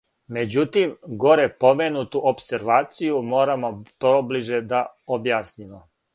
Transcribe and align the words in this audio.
Међутим, 0.35 0.93
горе 1.23 1.45
поменуту 1.63 2.21
опсервацију 2.31 3.21
морамо 3.35 3.71
поближе 4.07 4.65
да 4.75 4.83
објаснимо. 5.21 5.85